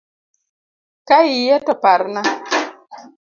Ka 1.07 1.17
iyie 1.33 1.55
to 1.65 1.73
parna 1.81 2.21